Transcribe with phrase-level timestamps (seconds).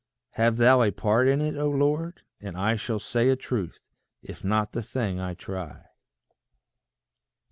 [0.31, 3.83] Have thou a part in it, O Lord, and I Shall say a truth,
[4.23, 5.85] if not the thing I try.